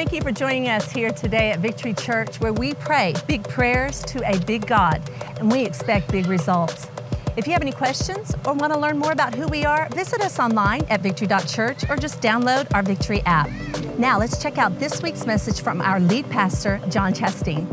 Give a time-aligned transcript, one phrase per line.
[0.00, 4.00] thank you for joining us here today at Victory Church, where we pray big prayers
[4.04, 4.98] to a big God
[5.38, 6.88] and we expect big results.
[7.36, 10.22] If you have any questions or want to learn more about who we are, visit
[10.22, 13.50] us online at victory.church or just download our Victory app.
[13.98, 17.66] Now, let's check out this week's message from our lead pastor, John Chasteen.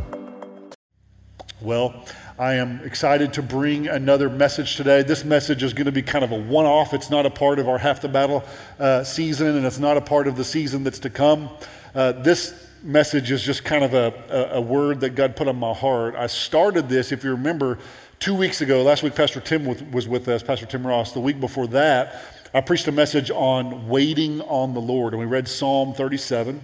[1.61, 2.03] Well,
[2.37, 5.01] I am excited to bring another message today.
[5.01, 6.93] This message is going to be kind of a one off.
[6.93, 8.43] It's not a part of our Half the Battle
[8.79, 11.49] uh, season, and it's not a part of the season that's to come.
[11.97, 15.73] Uh, this message is just kind of a, a, word that God put on my
[15.73, 16.13] heart.
[16.13, 17.79] I started this, if you remember,
[18.19, 18.83] two weeks ago.
[18.83, 21.13] Last week, Pastor Tim was with us, Pastor Tim Ross.
[21.13, 22.23] The week before that,
[22.53, 26.63] I preached a message on waiting on the Lord, and we read Psalm 37.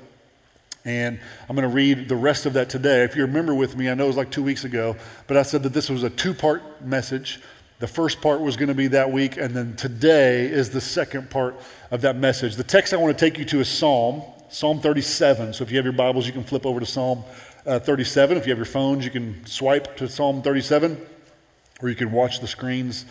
[0.85, 1.19] And
[1.49, 3.03] I'm going to read the rest of that today.
[3.03, 4.95] If you remember with me, I know it was like two weeks ago,
[5.25, 7.41] but I said that this was a two part message.
[7.79, 11.31] The first part was going to be that week, and then today is the second
[11.31, 11.59] part
[11.89, 12.55] of that message.
[12.55, 14.21] The text I want to take you to is Psalm,
[14.53, 15.53] Psalm 37.
[15.53, 17.23] So if you have your Bibles, you can flip over to Psalm
[17.65, 18.37] uh, 37.
[18.37, 21.03] If you have your phones, you can swipe to Psalm 37,
[21.81, 23.05] or you can watch the screens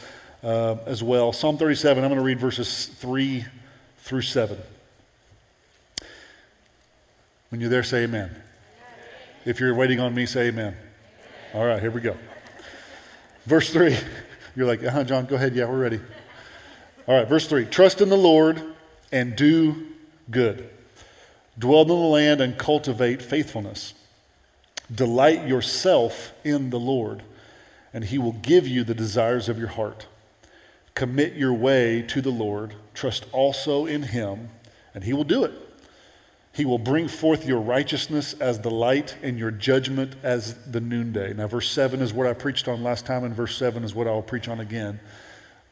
[0.45, 1.33] uh, as well.
[1.33, 3.45] Psalm 37, I'm going to read verses 3
[3.98, 4.57] through 7.
[7.48, 8.41] When you're there, say amen.
[9.45, 10.77] If you're waiting on me, say amen.
[11.55, 12.17] All right, here we go.
[13.47, 13.97] Verse 3.
[14.55, 15.57] You're like, uh huh, John, go ahead.
[15.57, 15.98] Yeah, we're ready.
[17.09, 17.65] All right, verse 3.
[17.65, 18.63] Trust in the Lord
[19.11, 19.87] and do
[20.31, 20.69] good.
[21.58, 23.95] Dwell in the land and cultivate faithfulness.
[24.92, 27.22] Delight yourself in the Lord,
[27.92, 30.06] and he will give you the desires of your heart.
[30.95, 32.75] Commit your way to the Lord.
[32.95, 34.50] Trust also in him,
[34.95, 35.53] and he will do it.
[36.55, 41.33] He will bring forth your righteousness as the light and your judgment as the noonday.
[41.33, 44.06] Now, verse 7 is what I preached on last time, and verse 7 is what
[44.06, 45.00] I'll preach on again.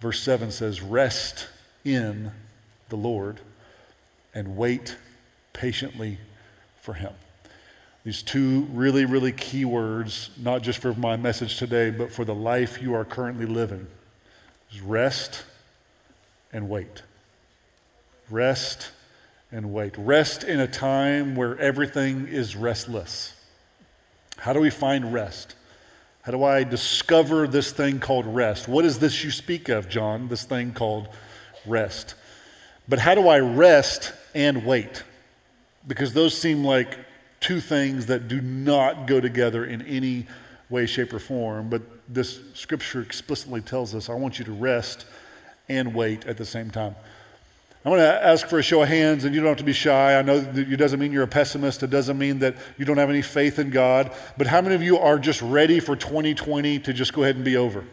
[0.01, 1.49] Verse 7 says, Rest
[1.85, 2.33] in
[2.89, 3.41] the Lord
[4.35, 4.97] and wait
[5.53, 6.19] patiently
[6.81, 7.13] for him.
[8.05, 12.35] These two really, really key words, not just for my message today, but for the
[12.35, 13.89] life you are currently living,
[14.73, 15.45] is rest
[16.53, 17.03] and wait.
[18.31, 18.91] Rest
[19.53, 19.99] and wait.
[19.99, 23.35] Rest in a time where everything is restless.
[24.39, 25.55] How do we find rest?
[26.23, 28.69] How do I discover this thing called rest?
[28.69, 30.29] What is this you speak of, John?
[30.29, 31.09] This thing called
[31.67, 32.15] rest.
[32.89, 35.03] But how do I rest and wait?
[35.87, 36.99] Because those seem like
[37.41, 40.27] two things that do not go together in any
[40.69, 41.69] way, shape, or form.
[41.69, 45.07] But this scripture explicitly tells us I want you to rest
[45.69, 46.97] and wait at the same time.
[47.83, 49.73] I'm going to ask for a show of hands, and you don't have to be
[49.73, 50.19] shy.
[50.19, 51.83] I know that it doesn't mean you're a pessimist.
[51.83, 54.13] It doesn't mean that you don't have any faith in God.
[54.37, 57.45] But how many of you are just ready for 2020 to just go ahead and
[57.45, 57.87] be over?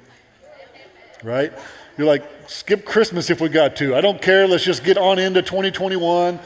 [1.23, 1.53] Right?
[1.97, 3.95] You're like, skip Christmas if we got to.
[3.95, 4.45] I don't care.
[4.45, 6.37] Let's just get on into 2021.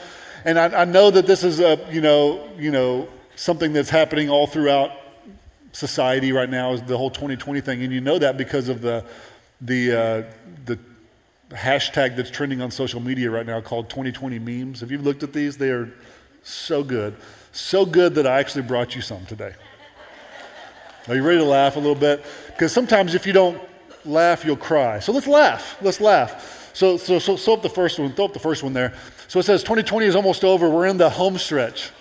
[0.45, 4.29] And I, I know that this is a, you know, you know, something that's happening
[4.29, 4.91] all throughout
[5.71, 9.05] society right now is the whole 2020 thing, and you know that because of the
[9.61, 10.23] the uh,
[10.65, 10.79] the
[11.51, 14.79] hashtag that's trending on social media right now called 2020 memes.
[14.79, 15.57] Have you've looked at these?
[15.57, 15.91] They are
[16.43, 17.15] so good.
[17.51, 19.53] So good that I actually brought you some today.
[21.07, 22.23] Are you ready to laugh a little bit?
[22.47, 23.61] Because sometimes if you don't
[24.05, 24.99] laugh, you'll cry.
[24.99, 25.77] So let's laugh.
[25.81, 26.71] Let's laugh.
[26.73, 28.13] So, so, so, so up the first one.
[28.13, 28.93] Throw up the first one there.
[29.31, 30.69] So it says 2020 is almost over.
[30.69, 31.91] We're in the home stretch.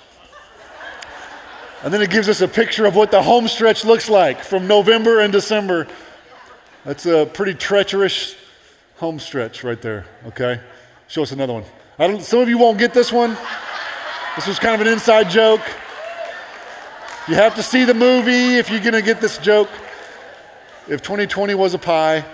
[1.84, 4.66] And then it gives us a picture of what the home stretch looks like from
[4.66, 5.86] November and December.
[6.84, 8.34] That's a pretty treacherous
[8.96, 10.60] home stretch right there, okay?
[11.06, 12.20] Show us another one.
[12.20, 13.36] Some of you won't get this one.
[14.34, 15.62] This was kind of an inside joke.
[17.28, 19.70] You have to see the movie if you're going to get this joke.
[20.88, 22.24] If 2020 was a pie,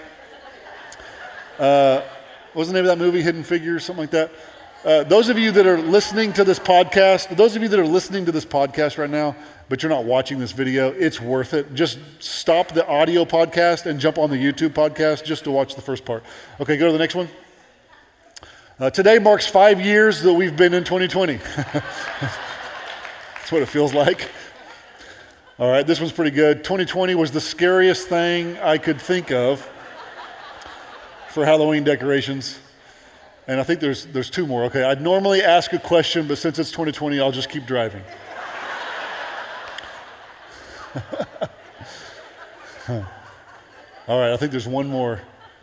[1.59, 4.31] uh, what was the name of that movie, Hidden Figures, something like that?
[4.87, 7.85] Uh, those of you that are listening to this podcast, those of you that are
[7.85, 9.35] listening to this podcast right now,
[9.69, 11.75] but you're not watching this video, it's worth it.
[11.75, 15.83] Just stop the audio podcast and jump on the YouTube podcast just to watch the
[15.83, 16.23] first part.
[16.61, 17.29] Okay, go to the next one.
[18.79, 21.35] Uh, today marks five years that we've been in 2020.
[21.56, 24.31] That's what it feels like.
[25.59, 26.62] All right, this one's pretty good.
[26.62, 29.69] 2020 was the scariest thing I could think of
[31.31, 32.61] for Halloween decorations.
[33.48, 34.64] And I think there's, there's two more.
[34.64, 38.02] Okay, I'd normally ask a question, but since it's 2020, I'll just keep driving.
[44.08, 45.20] All right, I think there's one more.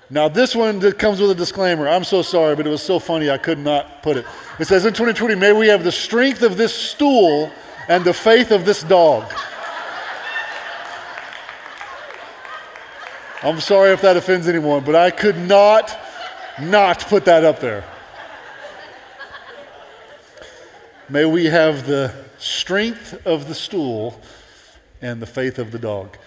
[0.09, 1.87] Now, this one that comes with a disclaimer.
[1.87, 4.25] I'm so sorry, but it was so funny I could not put it.
[4.59, 7.51] It says in 2020, may we have the strength of this stool
[7.89, 9.33] and the faith of this dog.
[13.41, 15.99] I'm sorry if that offends anyone, but I could not
[16.61, 17.83] not put that up there.
[21.09, 24.21] May we have the strength of the stool
[25.01, 26.17] and the faith of the dog.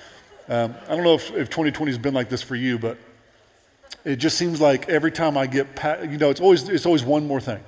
[0.49, 2.99] Um, I don't know if, if 2020 has been like this for you, but
[4.05, 7.05] it just seems like every time I get, pa- you know, it's always, it's always
[7.05, 7.61] one more thing.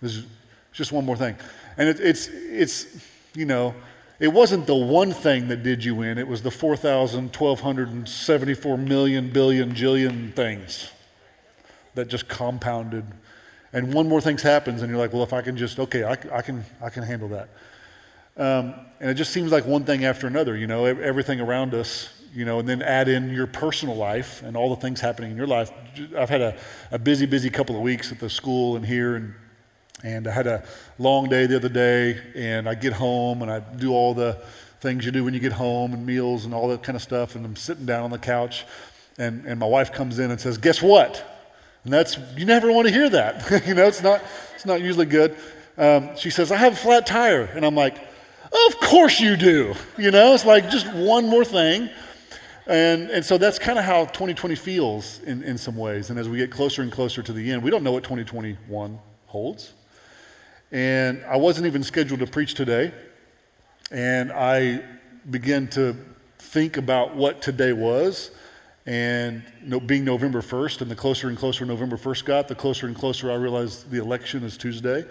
[0.00, 0.24] There's
[0.72, 1.36] just one more thing.
[1.76, 2.86] And it, it's, it's,
[3.34, 3.74] you know,
[4.18, 9.72] it wasn't the one thing that did you in, it was the 4,1274 million, billion,
[9.72, 10.92] jillion things
[11.94, 13.04] that just compounded.
[13.72, 16.12] And one more thing happens, and you're like, well, if I can just, okay, I,
[16.32, 17.48] I can, I can handle that.
[18.36, 22.08] Um, and it just seems like one thing after another, you know, everything around us,
[22.34, 25.36] you know, and then add in your personal life and all the things happening in
[25.36, 25.70] your life.
[26.16, 26.58] I've had a,
[26.90, 29.34] a busy, busy couple of weeks at the school and here, and,
[30.02, 30.64] and I had a
[30.98, 34.40] long day the other day, and I get home and I do all the
[34.80, 37.34] things you do when you get home and meals and all that kind of stuff,
[37.34, 38.64] and I'm sitting down on the couch,
[39.18, 41.39] and, and my wife comes in and says, Guess what?
[41.84, 43.64] And that's, you never want to hear that.
[43.66, 44.22] you know, it's not,
[44.54, 45.36] it's not usually good.
[45.78, 47.44] Um, she says, I have a flat tire.
[47.44, 49.74] And I'm like, of course you do.
[49.96, 51.88] You know, it's like just one more thing.
[52.66, 56.10] And, and so that's kind of how 2020 feels in, in some ways.
[56.10, 58.98] And as we get closer and closer to the end, we don't know what 2021
[59.26, 59.72] holds.
[60.70, 62.92] And I wasn't even scheduled to preach today.
[63.90, 64.84] And I
[65.28, 65.96] began to
[66.38, 68.30] think about what today was.
[68.90, 69.44] And
[69.86, 73.30] being November 1st, and the closer and closer November 1st got, the closer and closer
[73.30, 75.04] I realized the election is Tuesday.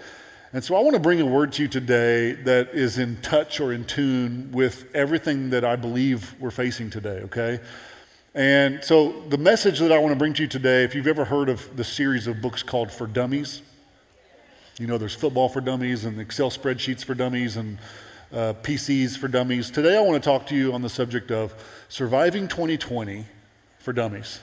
[0.52, 3.62] And so I want to bring a word to you today that is in touch
[3.62, 7.62] or in tune with everything that I believe we're facing today, okay?
[8.36, 11.24] And so the message that I want to bring to you today, if you've ever
[11.24, 13.62] heard of the series of books called For Dummies,
[14.78, 17.78] you know, there's football for dummies and Excel spreadsheets for dummies and
[18.34, 19.72] uh, PCs for dummies.
[19.72, 21.54] Today I want to talk to you on the subject of
[21.88, 23.26] surviving 2020
[23.80, 24.40] for dummies.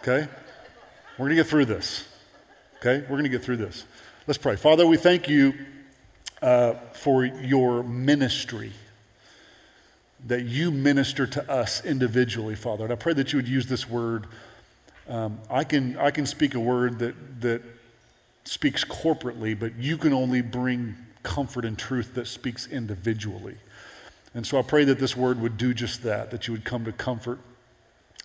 [0.00, 0.28] Okay?
[1.16, 2.06] We're going to get through this.
[2.78, 3.00] Okay?
[3.02, 3.84] We're going to get through this.
[4.26, 4.56] Let's pray.
[4.56, 5.54] Father, we thank you
[6.42, 8.72] uh, for your ministry,
[10.26, 12.84] that you minister to us individually, Father.
[12.84, 14.26] And I pray that you would use this word.
[15.08, 17.62] Um, I, can, I can speak a word that, that
[18.44, 23.56] speaks corporately, but you can only bring comfort and truth that speaks individually.
[24.34, 26.84] And so I pray that this word would do just that, that you would come
[26.84, 27.38] to comfort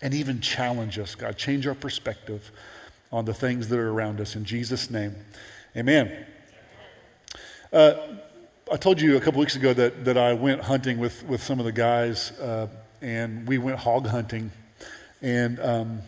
[0.02, 1.36] and even challenge us, God.
[1.36, 2.50] Change our perspective
[3.12, 4.36] on the things that are around us.
[4.36, 5.16] In Jesus' name.
[5.76, 6.26] Amen.
[7.72, 7.94] Uh,
[8.72, 11.58] I told you a couple weeks ago that, that I went hunting with, with some
[11.58, 12.68] of the guys, uh,
[13.02, 14.52] and we went hog hunting.
[15.22, 16.02] And um,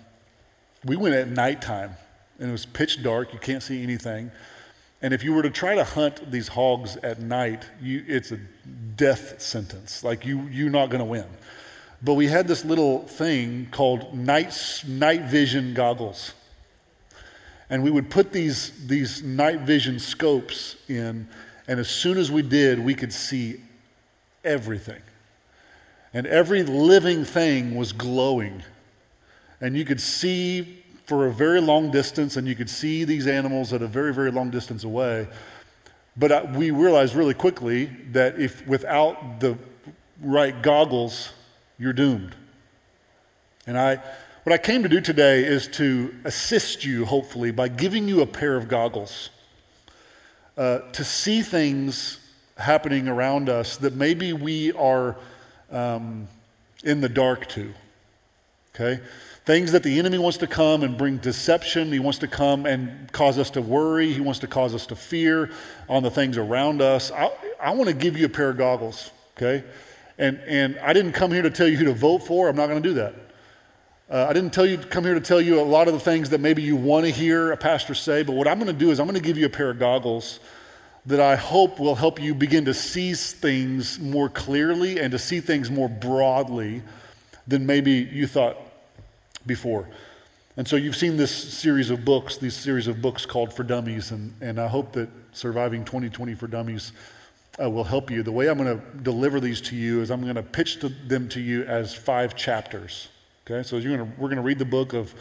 [0.84, 1.96] we went at nighttime,
[2.38, 3.32] and it was pitch dark.
[3.32, 4.30] You can't see anything.
[5.02, 8.38] And if you were to try to hunt these hogs at night, you, it's a
[8.96, 10.04] death sentence.
[10.04, 11.26] Like you, you're not going to win.
[12.04, 16.34] But we had this little thing called night, night vision goggles.
[17.70, 21.28] And we would put these, these night vision scopes in,
[21.68, 23.60] and as soon as we did, we could see
[24.44, 25.00] everything.
[26.12, 28.62] And every living thing was glowing.
[29.60, 33.72] And you could see for a very long distance, and you could see these animals
[33.72, 35.28] at a very, very long distance away.
[36.16, 39.56] But we realized really quickly that if without the
[40.20, 41.32] right goggles,
[41.82, 42.36] you're doomed.
[43.66, 43.96] And I,
[44.44, 48.26] what I came to do today is to assist you, hopefully, by giving you a
[48.26, 49.30] pair of goggles
[50.56, 52.18] uh, to see things
[52.56, 55.16] happening around us that maybe we are
[55.72, 56.28] um,
[56.84, 57.74] in the dark to.
[58.76, 59.02] Okay?
[59.44, 61.90] Things that the enemy wants to come and bring deception.
[61.90, 64.12] He wants to come and cause us to worry.
[64.12, 65.50] He wants to cause us to fear
[65.88, 67.10] on the things around us.
[67.10, 69.64] I, I want to give you a pair of goggles, okay?
[70.18, 72.48] And, and I didn't come here to tell you who to vote for.
[72.48, 73.14] I'm not going to do that.
[74.10, 76.30] Uh, I didn't tell you come here to tell you a lot of the things
[76.30, 78.90] that maybe you want to hear a pastor say, but what I'm going to do
[78.90, 80.38] is I'm going to give you a pair of goggles
[81.06, 85.40] that I hope will help you begin to see things more clearly and to see
[85.40, 86.82] things more broadly
[87.46, 88.56] than maybe you thought
[89.46, 89.88] before.
[90.56, 94.10] And so you've seen this series of books, these series of books called For Dummies,
[94.10, 96.92] and, and I hope that Surviving 2020 for Dummies
[97.60, 98.22] uh, will help you.
[98.22, 101.28] The way I'm going to deliver these to you is I'm going to pitch them
[101.30, 103.08] to you as five chapters.
[103.46, 105.14] Okay, so gonna, we're going to read the book of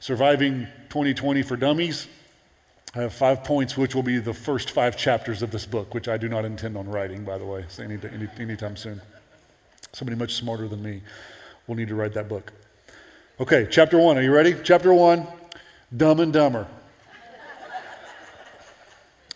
[0.00, 2.08] Surviving 2020 for Dummies.
[2.94, 6.08] I have five points, which will be the first five chapters of this book, which
[6.08, 9.02] I do not intend on writing, by the way, any, any, anytime soon.
[9.92, 11.02] Somebody much smarter than me
[11.66, 12.52] will need to write that book.
[13.38, 14.16] Okay, chapter one.
[14.16, 14.56] Are you ready?
[14.62, 15.26] Chapter one
[15.94, 16.66] Dumb and Dumber.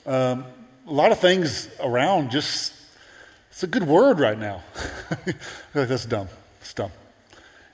[0.06, 0.44] Um,
[0.90, 2.74] a lot of things around just,
[3.50, 4.62] it's a good word right now.
[5.72, 6.28] That's dumb.
[6.60, 6.90] It's dumb.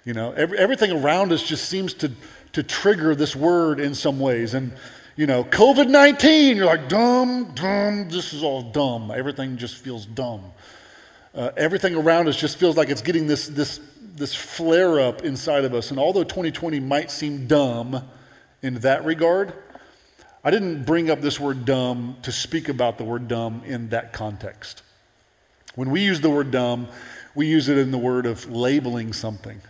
[0.04, 2.12] You know, every, everything around us just seems to,
[2.52, 4.52] to trigger this word in some ways.
[4.52, 4.73] And,
[5.16, 9.11] You know, COVID 19, you're like, dumb, dumb, this is all dumb.
[9.11, 10.52] Everything just feels dumb.
[11.35, 13.80] Uh, everything around us just feels like it's getting this, this,
[14.14, 15.90] this flare up inside of us.
[15.90, 18.06] And although 2020 might seem dumb
[18.61, 19.54] in that regard,
[20.46, 24.12] I didn't bring up this word dumb to speak about the word dumb in that
[24.12, 24.80] context.
[25.74, 26.86] When we use the word dumb,
[27.34, 29.60] we use it in the word of labeling something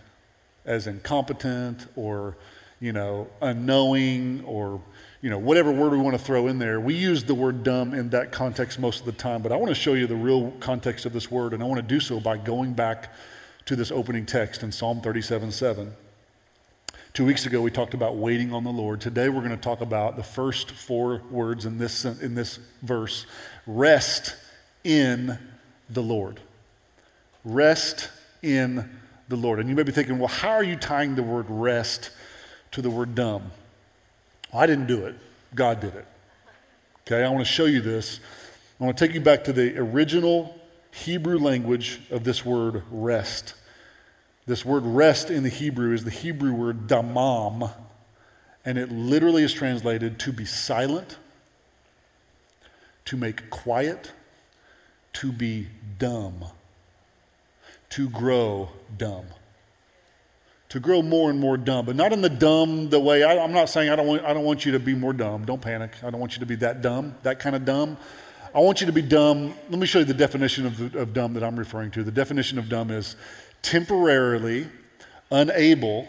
[0.65, 2.37] as incompetent or,
[2.79, 4.79] you know, unknowing or
[5.19, 6.79] you know, whatever word we want to throw in there.
[6.79, 9.69] We use the word dumb in that context most of the time, but I want
[9.69, 12.19] to show you the real context of this word, and I want to do so
[12.19, 13.11] by going back
[13.65, 15.95] to this opening text in Psalm 37 7.
[17.17, 19.01] Two weeks ago, we talked about waiting on the Lord.
[19.01, 23.25] Today, we're going to talk about the first four words in this, in this verse
[23.65, 24.35] rest
[24.83, 25.39] in
[25.89, 26.39] the Lord.
[27.43, 28.11] Rest
[28.43, 29.59] in the Lord.
[29.59, 32.11] And you may be thinking, well, how are you tying the word rest
[32.69, 33.49] to the word dumb?
[34.53, 35.15] I didn't do it,
[35.55, 36.05] God did it.
[37.07, 38.19] Okay, I want to show you this.
[38.79, 40.55] I want to take you back to the original
[40.93, 43.55] Hebrew language of this word rest.
[44.47, 47.71] This word rest in the Hebrew is the Hebrew word damam,
[48.65, 51.17] and it literally is translated to be silent,
[53.05, 54.13] to make quiet,
[55.13, 55.67] to be
[55.99, 56.45] dumb,
[57.89, 59.27] to grow dumb
[60.69, 63.53] to grow more and more dumb, but not in the dumb the way I, am
[63.53, 65.45] not saying I don't, want, I don't want you to be more dumb.
[65.45, 65.91] Don't panic.
[66.03, 67.97] I don't want you to be that dumb, that kind of dumb.
[68.53, 69.53] I want you to be dumb.
[69.69, 72.03] Let me show you the definition of, of dumb that I'm referring to.
[72.03, 73.15] The definition of dumb is
[73.61, 74.67] temporarily
[75.31, 76.07] unable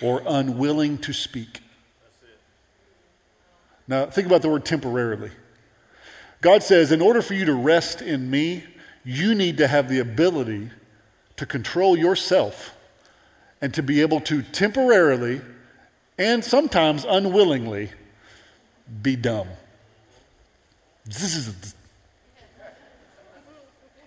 [0.00, 1.60] or unwilling to speak.
[3.86, 5.30] Now, think about the word temporarily.
[6.40, 8.64] God says, in order for you to rest in me,
[9.04, 10.70] you need to have the ability
[11.36, 12.76] to control yourself
[13.60, 15.40] and to be able to temporarily
[16.18, 17.90] and sometimes unwillingly
[19.02, 19.48] be dumb.
[21.06, 21.74] This is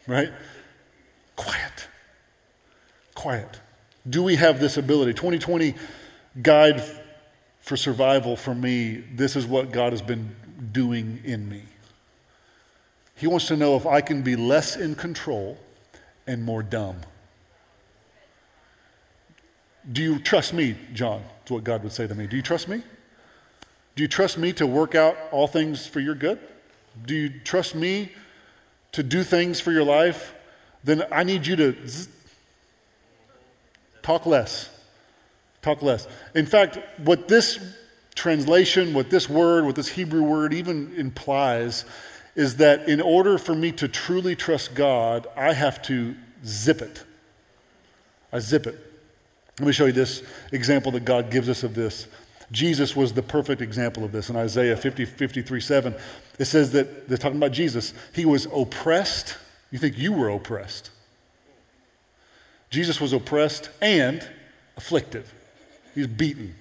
[0.08, 0.32] right?
[1.36, 1.88] Quiet.
[3.22, 3.60] Quiet.
[4.10, 5.14] Do we have this ability?
[5.14, 5.76] 2020
[6.42, 6.82] guide
[7.60, 10.36] for survival for me, this is what God has been
[10.72, 11.62] doing in me.
[13.16, 15.60] He wants to know if I can be less in control
[16.26, 17.02] and more dumb.
[19.92, 21.22] Do you trust me, John?
[21.42, 22.26] That's what God would say to me.
[22.26, 22.82] Do you trust me?
[23.96, 26.40] Do you trust me to work out all things for your good?
[27.06, 28.14] Do you trust me
[28.94, 30.34] to do things for your life?
[30.84, 32.08] Then I need you to zzz,
[34.12, 34.70] talk less.
[35.62, 36.08] Talk less.
[36.36, 37.60] In fact, what this
[38.14, 41.86] translation, what this word, what this Hebrew word even implies
[42.36, 46.16] is that in order for me to truly trust God, I have to
[46.46, 47.04] zip it.
[48.34, 48.78] I zip it.
[49.60, 52.08] Let me show you this example that God gives us of this.
[52.52, 54.30] Jesus was the perfect example of this.
[54.30, 55.96] In Isaiah 50, 53, 7,
[56.38, 57.94] it says that they're talking about Jesus.
[58.14, 59.38] He was oppressed.
[59.70, 60.90] You think you were oppressed.
[62.72, 64.28] Jesus was oppressed and
[64.78, 65.26] afflicted.
[65.94, 66.56] He was beaten.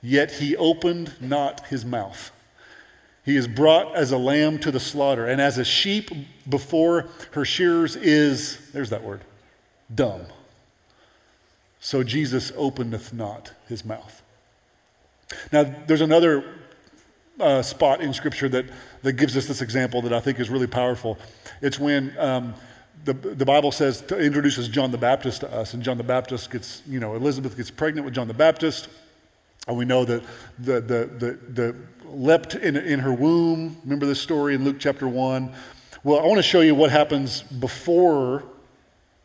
[0.00, 2.30] Yet he opened not his mouth.
[3.24, 6.10] He is brought as a lamb to the slaughter, and as a sheep
[6.48, 9.20] before her shearers is, there's that word,
[9.92, 10.22] dumb.
[11.78, 14.22] So Jesus openeth not his mouth.
[15.52, 16.44] Now, there's another
[17.38, 18.66] uh, spot in Scripture that,
[19.02, 21.18] that gives us this example that I think is really powerful.
[21.60, 22.54] It's when um,
[23.04, 26.82] the, the Bible says, introduces John the Baptist to us, and John the Baptist gets,
[26.86, 28.88] you know, Elizabeth gets pregnant with John the Baptist.
[29.66, 30.22] And we know that
[30.58, 33.76] the, the, the, the leapt in, in her womb.
[33.84, 35.52] Remember this story in Luke chapter 1?
[36.04, 38.44] Well, I want to show you what happens before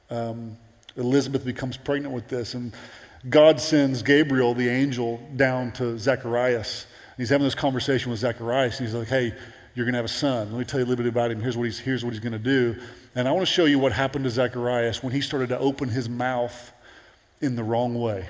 [0.10, 0.58] um,
[0.96, 2.74] Elizabeth becomes pregnant with this, and
[3.30, 6.86] God sends Gabriel, the angel, down to Zacharias.
[7.18, 9.34] He's having this conversation with Zacharias, and he's like, Hey,
[9.74, 10.52] you're going to have a son.
[10.52, 11.40] Let me tell you a little bit about him.
[11.40, 12.76] Here's what he's, here's what he's going to do.
[13.18, 15.90] And I want to show you what happened to Zacharias when he started to open
[15.90, 16.72] his mouth
[17.42, 18.30] in the wrong way.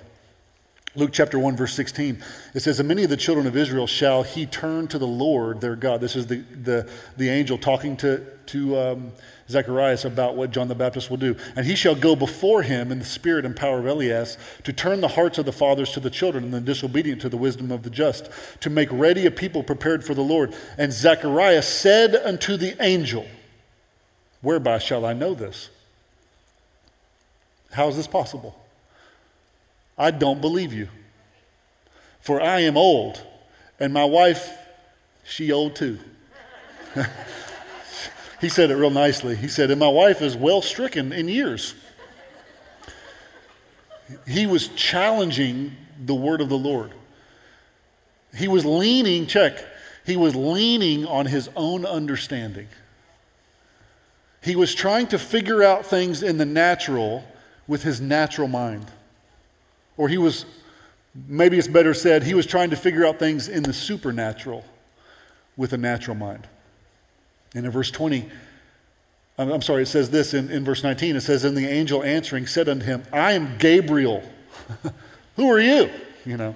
[0.96, 4.24] Luke chapter 1, verse 16, it says, And many of the children of Israel shall
[4.24, 6.00] he turn to the Lord their God.
[6.00, 9.12] This is the, the, the angel talking to, to um,
[9.50, 11.36] Zacharias about what John the Baptist will do.
[11.58, 15.02] And he shall go before him in the spirit and power of Elias to turn
[15.02, 17.84] the hearts of the fathers to the children and the disobedient to the wisdom of
[17.84, 18.30] the just,
[18.62, 20.56] to make ready a people prepared for the Lord.
[20.78, 23.26] And Zacharias said unto the angel,
[24.42, 25.70] Whereby shall I know this?
[27.72, 28.64] How is this possible?
[29.98, 30.90] I don't believe you.
[32.22, 33.22] For I am old,
[33.80, 34.58] and my wife,
[35.24, 36.00] she old too.
[38.40, 39.36] He said it real nicely.
[39.36, 41.74] He said, And my wife is well stricken in years.
[44.28, 46.92] He was challenging the word of the Lord.
[48.36, 49.66] He was leaning, check,
[50.06, 52.68] he was leaning on his own understanding.
[54.48, 57.26] He was trying to figure out things in the natural
[57.68, 58.86] with his natural mind.
[59.98, 60.46] Or he was,
[61.28, 64.64] maybe it's better said, he was trying to figure out things in the supernatural
[65.58, 66.48] with a natural mind.
[67.54, 68.30] And in verse 20,
[69.38, 71.18] I'm sorry, it says this in, in verse 19.
[71.18, 74.24] It says, And the angel answering said unto him, I am Gabriel.
[75.36, 75.90] Who are you?
[76.26, 76.56] You know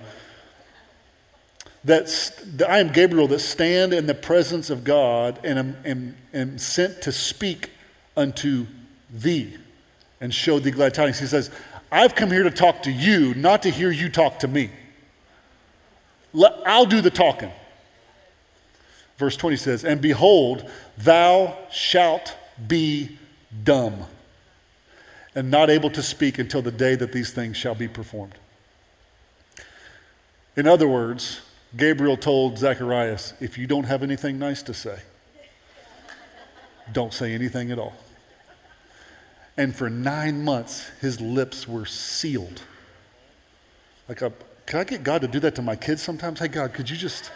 [1.84, 6.58] that I am Gabriel that stand in the presence of God and am, am, am
[6.58, 7.72] sent to speak
[8.22, 8.68] unto
[9.10, 9.58] thee
[10.22, 11.20] and show thee glad tidings.
[11.20, 11.52] He says,
[11.92, 14.70] I've come here to talk to you, not to hear you talk to me.
[16.66, 17.52] I'll do the talking.
[19.18, 23.20] Verse 20 says, And behold, thou shalt be
[23.64, 24.06] dumb
[25.36, 28.36] and not able to speak until the day that these things shall be performed.
[30.56, 31.42] In other words,
[31.76, 35.00] Gabriel told Zacharias, If you don't have anything nice to say,
[36.92, 37.94] don't say anything at all.
[39.58, 42.62] And for nine months, his lips were sealed.
[44.08, 44.32] Like, a,
[44.66, 46.40] can I get God to do that to my kids sometimes?
[46.40, 47.32] Hey, God, could you just,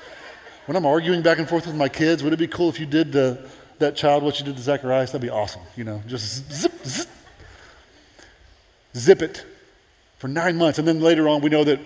[0.65, 2.85] when I'm arguing back and forth with my kids, would it be cool if you
[2.85, 3.45] did to
[3.79, 5.11] that child what you did to Zacharias?
[5.11, 5.61] That'd be awesome.
[5.75, 7.09] You know, just zip, zip,
[8.95, 9.45] zip it
[10.17, 10.79] for nine months.
[10.79, 11.79] And then later on, we know that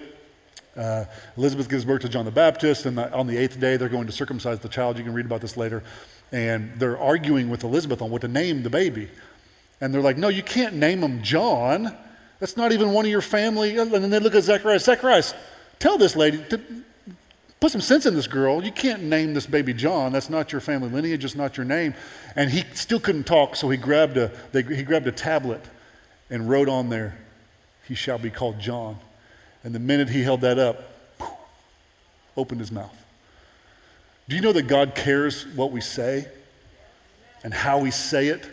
[0.77, 1.05] uh,
[1.35, 4.05] Elizabeth gives birth to John the Baptist, and the, on the eighth day, they're going
[4.05, 4.97] to circumcise the child.
[4.97, 5.83] You can read about this later.
[6.31, 9.09] And they're arguing with Elizabeth on what to name the baby.
[9.81, 11.95] And they're like, No, you can't name him John.
[12.39, 13.77] That's not even one of your family.
[13.77, 14.85] And then they look at Zacharias.
[14.85, 15.33] Zacharias,
[15.77, 16.61] tell this lady, to
[17.59, 18.63] put some sense in this girl.
[18.63, 20.13] You can't name this baby John.
[20.13, 21.93] That's not your family lineage, it's not your name.
[22.35, 25.61] And he still couldn't talk, so he grabbed a, they, he grabbed a tablet
[26.29, 27.17] and wrote on there,
[27.87, 28.99] He shall be called John.
[29.63, 30.93] And the minute he held that up,
[32.37, 32.95] opened his mouth.
[34.29, 36.27] Do you know that God cares what we say
[37.43, 38.49] and how we say it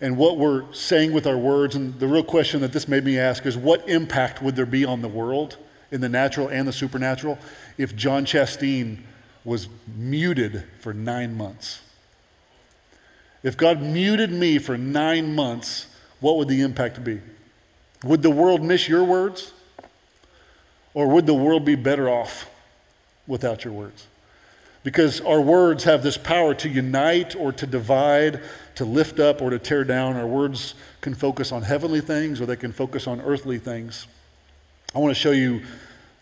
[0.00, 1.74] and what we're saying with our words?
[1.74, 4.84] And the real question that this made me ask is what impact would there be
[4.84, 5.58] on the world
[5.90, 7.38] in the natural and the supernatural
[7.76, 9.00] if John Chasteen
[9.44, 11.82] was muted for nine months?
[13.42, 15.86] If God muted me for nine months,
[16.20, 17.20] what would the impact be?
[18.04, 19.52] Would the world miss your words?
[20.92, 22.50] Or would the world be better off
[23.26, 24.06] without your words?
[24.82, 28.42] Because our words have this power to unite or to divide,
[28.76, 30.16] to lift up or to tear down.
[30.16, 34.06] Our words can focus on heavenly things or they can focus on earthly things.
[34.94, 35.62] I want to show you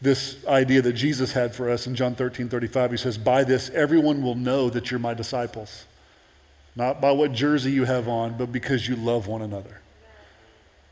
[0.00, 2.90] this idea that Jesus had for us in John 13 35.
[2.92, 5.84] He says, By this, everyone will know that you're my disciples.
[6.76, 9.80] Not by what jersey you have on, but because you love one another.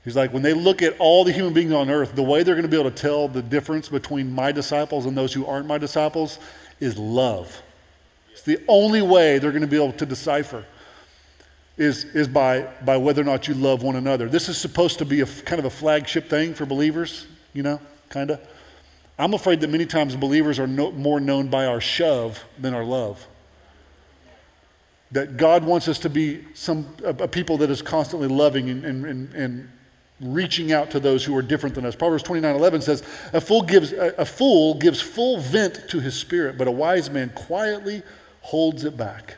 [0.04, 2.54] He's like, when they look at all the human beings on earth, the way they're
[2.54, 5.66] going to be able to tell the difference between my disciples and those who aren't
[5.66, 6.38] my disciples
[6.78, 7.60] is love.
[8.30, 10.64] It's the only way they're going to be able to decipher
[11.76, 14.28] is, is by, by whether or not you love one another.
[14.28, 17.80] This is supposed to be a kind of a flagship thing for believers, you know,
[18.08, 18.40] kind of.
[19.18, 22.84] I'm afraid that many times believers are no, more known by our shove than our
[22.84, 23.26] love.
[25.12, 28.84] That God wants us to be some, a, a people that is constantly loving and,
[28.84, 29.70] and, and, and
[30.20, 31.94] reaching out to those who are different than us.
[31.94, 36.18] Proverbs 29 11 says, a fool, gives, a, a fool gives full vent to his
[36.18, 38.02] spirit, but a wise man quietly
[38.40, 39.36] holds it back.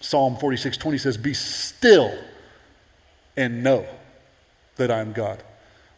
[0.00, 2.12] Psalm 46 20 says, Be still
[3.36, 3.86] and know
[4.76, 5.42] that I am God.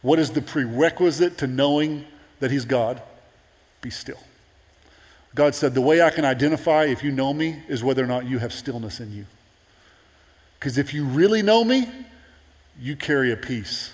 [0.01, 2.05] What is the prerequisite to knowing
[2.39, 3.01] that He's God?
[3.81, 4.19] Be still.
[5.33, 8.25] God said, The way I can identify if you know me is whether or not
[8.25, 9.25] you have stillness in you.
[10.59, 11.89] Because if you really know me,
[12.79, 13.91] you carry a peace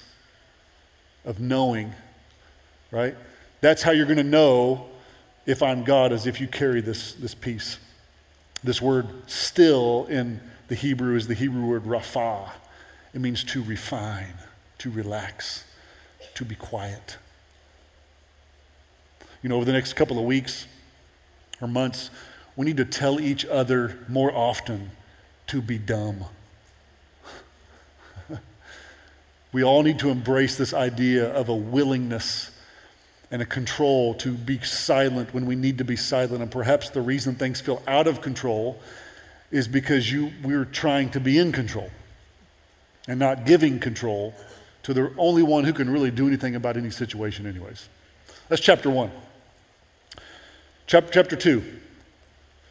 [1.26, 1.94] of knowing,
[2.92, 3.16] right?
[3.62, 4.88] That's how you're going to know
[5.46, 7.78] if I'm God, as if you carry this, this peace.
[8.64, 12.52] This word still in the Hebrew is the Hebrew word rapha.
[13.14, 14.36] It means to refine,
[14.80, 15.64] to relax,
[16.36, 17.18] to be quiet.
[19.42, 20.68] You know, over the next couple of weeks
[21.62, 22.10] or months,
[22.56, 24.92] we need to tell each other more often
[25.48, 26.26] to be dumb.
[29.52, 32.52] We all need to embrace this idea of a willingness
[33.32, 36.42] and a control to be silent when we need to be silent.
[36.42, 38.80] And perhaps the reason things feel out of control
[39.52, 41.90] is because you, we're trying to be in control
[43.08, 44.34] and not giving control
[44.84, 47.90] to the only one who can really do anything about any situation, anyways.
[48.48, 49.12] That's chapter one.
[50.88, 51.64] Chapter, chapter two.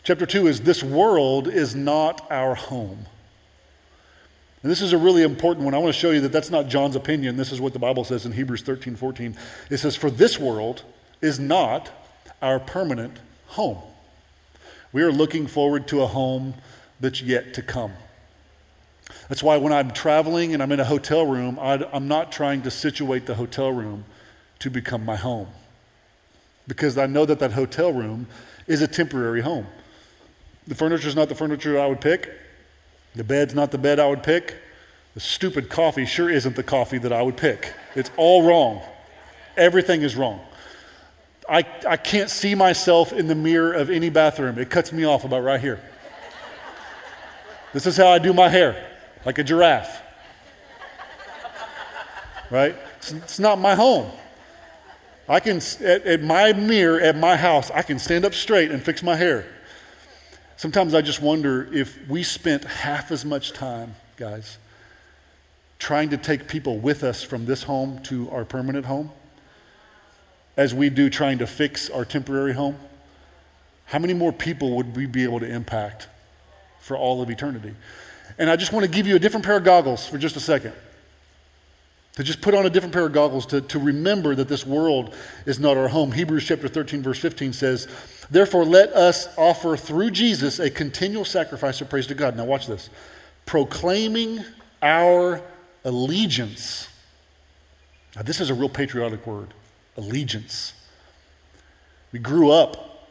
[0.02, 3.06] Chapter two is this world is not our home.
[4.62, 5.74] And this is a really important one.
[5.74, 7.36] I want to show you that that's not John's opinion.
[7.36, 9.36] This is what the Bible says in Hebrews 13 14.
[9.70, 10.82] It says, For this world
[11.20, 11.90] is not
[12.42, 13.18] our permanent
[13.48, 13.78] home.
[14.92, 16.54] We are looking forward to a home
[16.98, 17.92] that's yet to come.
[19.28, 22.62] That's why when I'm traveling and I'm in a hotel room, i am not trying
[22.62, 24.04] to situate the hotel room
[24.58, 25.48] to become my home.
[26.66, 28.26] Because I know that that hotel room
[28.66, 29.66] is a temporary home.
[30.66, 32.30] The furniture is not the furniture I would pick.
[33.18, 34.54] The bed's not the bed I would pick.
[35.14, 37.74] The stupid coffee sure isn't the coffee that I would pick.
[37.96, 38.80] It's all wrong.
[39.56, 40.40] Everything is wrong.
[41.48, 44.56] I, I can't see myself in the mirror of any bathroom.
[44.56, 45.80] It cuts me off about right here.
[47.72, 48.88] This is how I do my hair,
[49.26, 50.00] like a giraffe.
[52.52, 52.76] Right?
[52.98, 54.12] It's, it's not my home.
[55.28, 58.80] I can, at, at my mirror at my house, I can stand up straight and
[58.80, 59.44] fix my hair.
[60.58, 64.58] Sometimes I just wonder if we spent half as much time, guys,
[65.78, 69.12] trying to take people with us from this home to our permanent home
[70.56, 72.76] as we do trying to fix our temporary home,
[73.86, 76.08] how many more people would we be able to impact
[76.80, 77.76] for all of eternity?
[78.36, 80.40] And I just want to give you a different pair of goggles for just a
[80.40, 80.72] second.
[82.16, 85.14] To just put on a different pair of goggles to, to remember that this world
[85.46, 86.10] is not our home.
[86.10, 87.86] Hebrews chapter 13, verse 15 says,
[88.30, 92.36] Therefore, let us offer through Jesus a continual sacrifice of praise to God.
[92.36, 92.90] Now, watch this.
[93.46, 94.44] Proclaiming
[94.82, 95.40] our
[95.84, 96.88] allegiance.
[98.14, 99.54] Now, this is a real patriotic word
[99.96, 100.74] allegiance.
[102.12, 103.08] We grew up,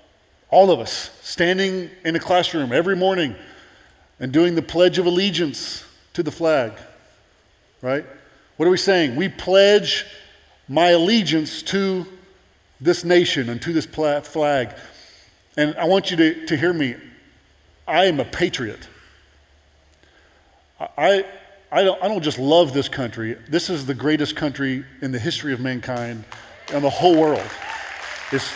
[0.49, 3.35] all of us, standing in a classroom every morning
[4.19, 6.73] and doing the Pledge of Allegiance to the flag,
[7.81, 8.05] right?
[8.55, 9.15] What are we saying?
[9.15, 10.05] We pledge
[10.67, 12.07] my allegiance to
[12.81, 14.73] this nation and to this flag.
[15.57, 16.95] And I want you to, to hear me.
[17.87, 18.87] I am a patriot.
[20.79, 21.25] I,
[21.71, 23.35] I, don't, I don't just love this country.
[23.49, 26.23] This is the greatest country in the history of mankind
[26.71, 27.49] and the whole world.
[28.31, 28.53] It's,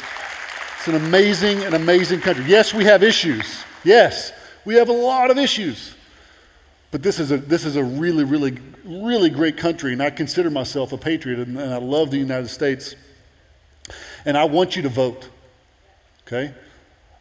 [0.78, 2.46] it's an amazing, an amazing country.
[2.46, 3.64] Yes, we have issues.
[3.84, 4.32] Yes,
[4.64, 5.96] we have a lot of issues.
[6.92, 10.50] But this is a, this is a really, really, really great country, and I consider
[10.50, 12.96] myself a patriot, and, and I love the United States.
[14.26, 15.30] And I want you to vote,
[16.28, 16.54] okay?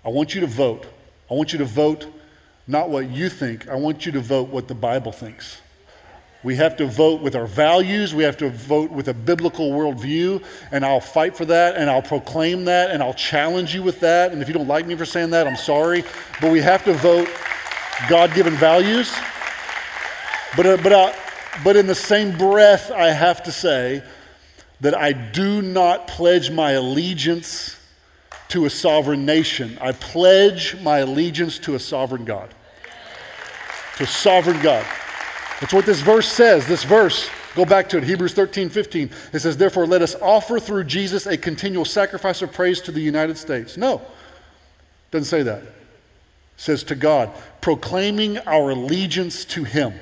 [0.04, 0.86] I want you to vote.
[1.30, 2.06] I want you to vote
[2.66, 5.60] not what you think, I want you to vote what the Bible thinks.
[6.42, 8.14] We have to vote with our values.
[8.14, 10.42] We have to vote with a biblical worldview.
[10.70, 14.32] And I'll fight for that and I'll proclaim that and I'll challenge you with that.
[14.32, 16.02] And if you don't like me for saying that, I'm sorry.
[16.40, 17.28] But we have to vote
[18.08, 19.12] God given values.
[20.56, 21.12] But, uh, but, uh,
[21.62, 24.02] but in the same breath, I have to say
[24.80, 27.76] that I do not pledge my allegiance
[28.50, 29.78] to a sovereign nation.
[29.80, 32.52] I pledge my allegiance to a sovereign God.
[33.96, 34.84] To sovereign God.
[35.60, 36.66] That's what this verse says.
[36.66, 39.10] This verse, go back to it, Hebrews 13, 15.
[39.32, 43.00] It says, Therefore, let us offer through Jesus a continual sacrifice of praise to the
[43.00, 43.76] United States.
[43.76, 44.02] No,
[45.10, 45.62] doesn't say that.
[45.62, 45.72] It
[46.56, 49.94] says to God, proclaiming our allegiance to Him.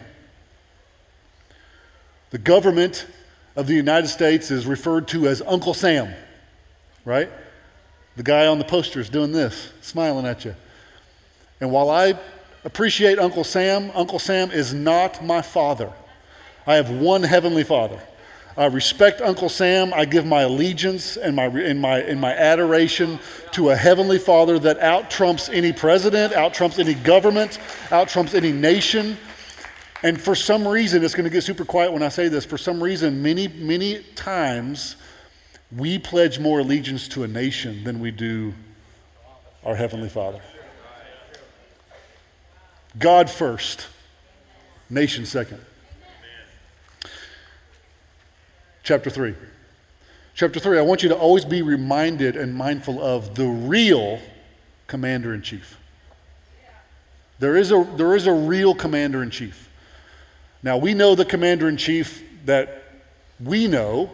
[2.30, 3.06] The government
[3.56, 6.14] of the United States is referred to as Uncle Sam,
[7.04, 7.30] right?
[8.18, 10.54] The guy on the poster is doing this, smiling at you.
[11.61, 12.18] And while I
[12.64, 13.90] appreciate Uncle Sam.
[13.94, 15.92] Uncle Sam is not my father.
[16.66, 17.98] I have one heavenly father.
[18.57, 19.94] I respect Uncle Sam.
[19.94, 23.20] I give my allegiance and my, and my, and my adoration
[23.52, 27.59] to a heavenly father that out trumps any president, out trumps any government,
[27.90, 29.16] out trumps any nation.
[30.02, 32.44] And for some reason, it's going to get super quiet when I say this.
[32.44, 34.96] For some reason, many, many times,
[35.70, 38.54] we pledge more allegiance to a nation than we do
[39.64, 40.40] our Heavenly Father.
[42.98, 43.87] God first,
[44.88, 45.61] nation second.
[48.83, 49.35] Chapter 3.
[50.35, 54.20] Chapter 3, I want you to always be reminded and mindful of the real
[54.87, 55.78] commander in chief.
[57.40, 59.68] There is a, there is a real commander in chief.
[60.62, 62.85] Now, we know the commander in chief that
[63.38, 64.11] we know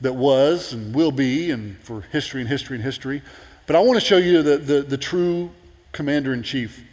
[0.00, 3.22] that was and will be, and for history and history and history.
[3.66, 5.50] But I want to show you the, the, the true
[5.92, 6.84] commander in chief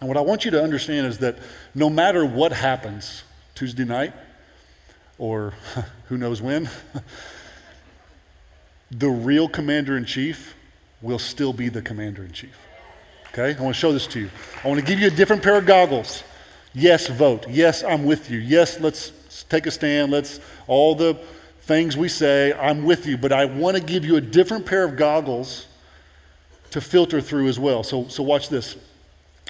[0.00, 1.36] and what I want you to understand is that
[1.74, 3.22] no matter what happens
[3.54, 4.14] Tuesday night,
[5.18, 5.52] or
[6.08, 6.70] who knows when,
[8.90, 10.54] the real commander in chief
[11.02, 12.66] will still be the commander in chief.
[13.28, 13.54] Okay?
[13.54, 14.30] I want to show this to you.
[14.64, 16.24] I want to give you a different pair of goggles.
[16.72, 17.46] Yes, vote.
[17.48, 18.38] Yes, I'm with you.
[18.38, 19.12] Yes, let's
[19.44, 20.10] take a stand.
[20.10, 21.18] Let's, all the
[21.70, 23.16] things we say, I'm with you.
[23.16, 25.68] But I want to give you a different pair of goggles
[26.72, 27.84] to filter through as well.
[27.84, 28.76] So, so watch this.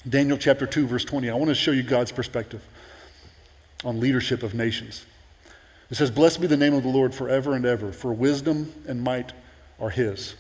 [0.07, 1.31] Daniel chapter 2, verse 20.
[1.31, 2.63] I want to show you God's perspective
[3.87, 5.07] on leadership of nations.
[5.91, 9.03] It says, Blessed be the name of the Lord forever and ever, for wisdom and
[9.03, 9.33] might
[9.81, 10.35] are his.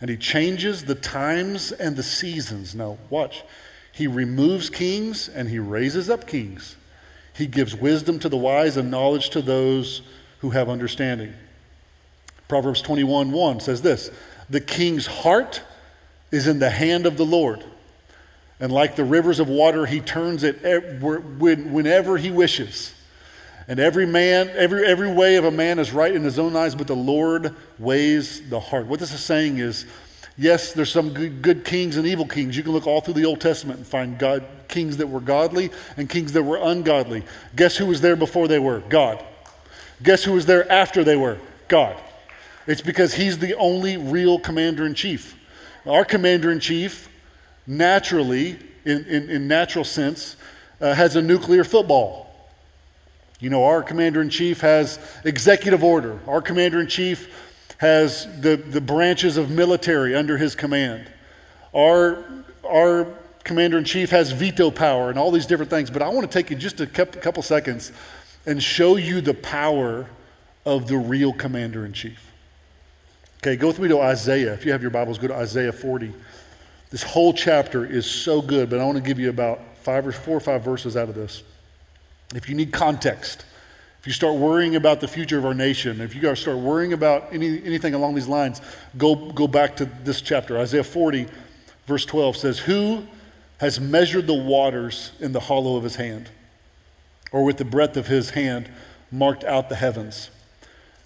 [0.00, 2.72] and he changes the times and the seasons.
[2.72, 3.42] Now, watch.
[3.90, 6.76] He removes kings and he raises up kings.
[7.34, 10.02] He gives wisdom to the wise and knowledge to those
[10.40, 11.34] who have understanding.
[12.48, 14.10] Proverbs 21 1 says this
[14.48, 15.62] The king's heart
[16.30, 17.64] is in the hand of the Lord,
[18.60, 20.62] and like the rivers of water, he turns it
[21.00, 22.94] whenever he wishes.
[23.68, 26.76] And every man, every, every way of a man is right in his own eyes,
[26.76, 28.86] but the Lord weighs the heart.
[28.86, 29.86] What this is saying is,
[30.38, 32.56] yes, there's some good, good kings and evil kings.
[32.56, 35.70] You can look all through the Old Testament and find God, kings that were godly
[35.96, 37.24] and kings that were ungodly.
[37.56, 38.80] Guess who was there before they were?
[38.88, 39.24] God.
[40.02, 41.38] Guess who was there after they were?
[41.68, 41.96] God.
[42.66, 45.38] It's because he's the only real commander in chief.
[45.86, 47.08] Our commander in chief,
[47.66, 50.36] naturally, in, in, in natural sense,
[50.80, 52.26] uh, has a nuclear football.
[53.38, 56.18] You know, our commander in chief has executive order.
[56.26, 57.30] Our commander in chief
[57.78, 61.10] has the, the branches of military under his command.
[61.74, 62.24] Our,
[62.64, 63.06] our
[63.44, 65.90] commander in chief has veto power and all these different things.
[65.90, 67.92] But I want to take you just a couple seconds
[68.46, 70.08] and show you the power
[70.64, 72.32] of the real commander in chief.
[73.38, 74.54] Okay, go with me to Isaiah.
[74.54, 76.12] If you have your Bibles, go to Isaiah 40.
[76.90, 80.12] This whole chapter is so good, but I want to give you about five or
[80.12, 81.42] four or five verses out of this.
[82.34, 83.44] If you need context,
[84.00, 86.92] if you start worrying about the future of our nation, if you guys start worrying
[86.92, 88.60] about any, anything along these lines,
[88.96, 90.58] go, go back to this chapter.
[90.58, 91.26] Isaiah 40,
[91.86, 93.06] verse 12 says, Who
[93.58, 96.30] has measured the waters in the hollow of his hand,
[97.36, 98.66] or with the breadth of his hand
[99.12, 100.30] marked out the heavens?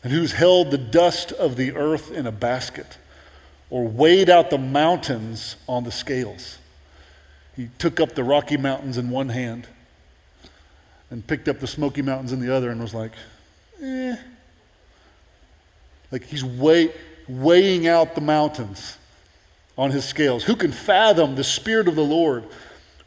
[0.05, 2.99] And who's held the dust of the earth in a basket,
[3.69, 6.59] or weighed out the mountains on the scales?
[7.57, 9.67] He took up the Rocky Mountains in one hand
[11.11, 13.11] and picked up the Smoky Mountains in the other and was like,
[13.83, 14.15] eh.
[16.13, 16.93] Like he's weigh,
[17.29, 18.99] weighing out the mountains
[19.77, 20.45] on his scales.
[20.45, 22.45] Who can fathom the Spirit of the Lord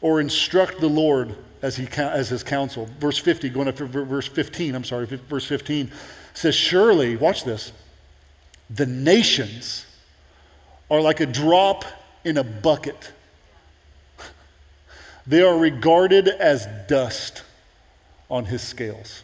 [0.02, 2.90] or instruct the Lord as, he, as his counsel?
[3.00, 5.90] Verse 50, going up to verse 15, I'm sorry, verse 15
[6.34, 7.72] says, Surely, watch this,
[8.68, 9.86] the nations
[10.90, 11.86] are like a drop
[12.22, 13.12] in a bucket.
[15.26, 17.42] They are regarded as dust
[18.30, 19.22] on his scales.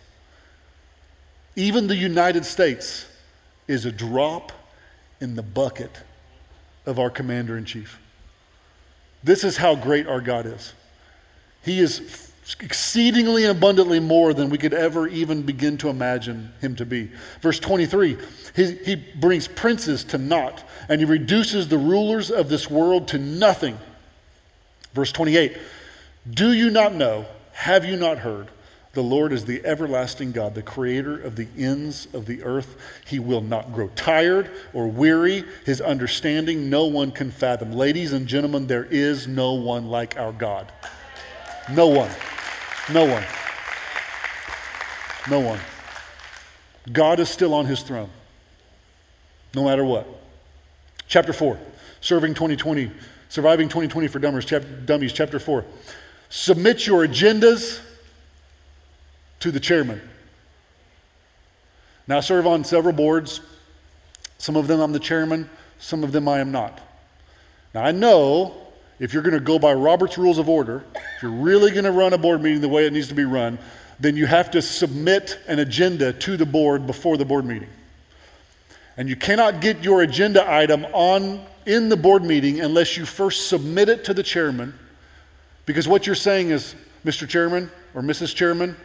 [1.56, 3.06] Even the United States
[3.68, 4.52] is a drop
[5.20, 6.00] in the bucket
[6.86, 8.00] of our commander in chief.
[9.22, 10.72] This is how great our God is.
[11.62, 12.29] He is
[12.60, 17.10] exceedingly and abundantly more than we could ever even begin to imagine him to be.
[17.40, 18.18] Verse 23
[18.54, 23.18] he, he brings princes to naught, and he reduces the rulers of this world to
[23.18, 23.78] nothing.
[24.92, 25.56] Verse 28
[26.28, 27.26] Do you not know?
[27.52, 28.48] Have you not heard?
[28.92, 32.76] The Lord is the everlasting God, the creator of the ends of the earth.
[33.06, 35.44] He will not grow tired or weary.
[35.64, 37.70] His understanding no one can fathom.
[37.70, 40.72] Ladies and gentlemen, there is no one like our God.
[41.70, 42.10] No one.
[42.92, 43.24] No one.
[45.28, 45.60] No one.
[46.92, 48.10] God is still on his throne,
[49.54, 50.06] no matter what.
[51.06, 51.58] Chapter 4,
[52.00, 52.90] Serving 2020,
[53.28, 54.44] Surviving 2020 for Dummies,
[54.84, 55.64] Dummies, chapter 4.
[56.28, 57.80] Submit your agendas
[59.40, 60.00] to the chairman.
[62.08, 63.40] Now, I serve on several boards.
[64.38, 65.48] Some of them I'm the chairman,
[65.78, 66.80] some of them I am not.
[67.74, 68.59] Now, I know
[69.00, 70.84] if you're going to go by Robert's Rules of Order,
[71.16, 73.24] if you're really going to run a board meeting the way it needs to be
[73.24, 73.58] run,
[73.98, 77.70] then you have to submit an agenda to the board before the board meeting.
[78.98, 83.48] And you cannot get your agenda item on in the board meeting unless you first
[83.48, 84.78] submit it to the chairman.
[85.64, 87.26] Because what you're saying is, Mr.
[87.26, 88.34] Chairman or Mrs.
[88.34, 88.76] Chairman,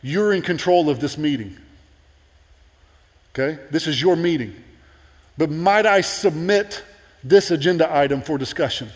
[0.00, 1.58] you're in control of this meeting.
[3.34, 3.58] Okay?
[3.70, 4.54] This is your meeting.
[5.36, 6.82] But might I submit
[7.22, 8.88] this agenda item for discussion?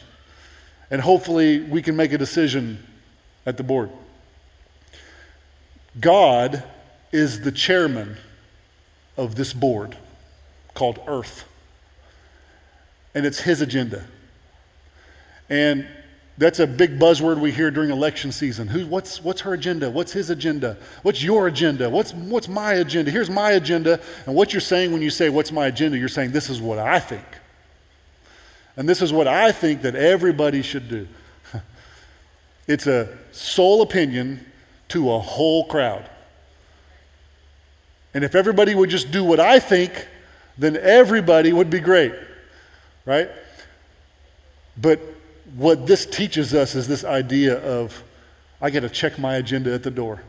[0.95, 2.79] And hopefully we can make a decision
[3.45, 3.91] at the board.
[5.99, 6.63] God
[7.11, 8.17] is the chairman
[9.17, 9.97] of this board
[10.73, 11.49] called Earth.
[13.13, 14.05] And it's his agenda.
[15.51, 15.89] And
[16.39, 18.69] that's a big buzzword we hear during election season.
[18.69, 19.91] Who, what's, what's her agenda?
[19.91, 20.77] What's his agenda?
[21.03, 21.91] What's your agenda?
[21.91, 23.11] What's, what's my agenda?
[23.11, 23.99] Here's my agenda.
[24.27, 25.99] And what you're saying when you say, What's my agenda?
[25.99, 27.27] You're saying, This is what I think.
[28.77, 31.09] And this is what I think that everybody should do.
[32.67, 34.45] it's a sole opinion
[34.89, 36.09] to a whole crowd.
[38.13, 40.09] And if everybody would just do what I think,
[40.57, 42.13] then everybody would be great,
[43.05, 43.29] right?
[44.77, 45.01] But
[45.57, 48.03] what this teaches us is this idea of
[48.61, 50.23] I got to check my agenda at the door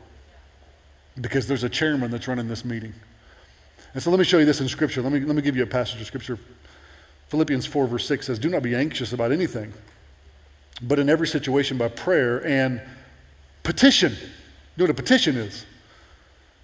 [1.20, 2.94] because there's a chairman that's running this meeting.
[3.94, 5.02] And so let me show you this in Scripture.
[5.02, 6.38] Let me, let me give you a passage of Scripture
[7.36, 9.74] Philippians 4, verse 6 says, Do not be anxious about anything,
[10.82, 12.82] but in every situation by prayer and
[13.62, 14.14] petition.
[14.14, 15.66] You know what a petition is?